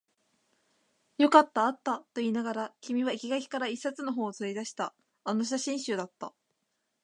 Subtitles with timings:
[1.19, 4.95] よかった、あったと言いながら、君は生垣から一冊の本を取り出した。
[5.25, 6.33] あの写真集だった。